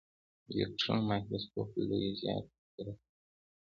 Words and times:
الکټرون 0.49 0.99
مایکروسکوپ 1.09 1.67
د 1.75 1.77
لویولو 1.89 2.19
زیات 2.21 2.43
قدرت 2.53 2.75
لري. 2.87 2.93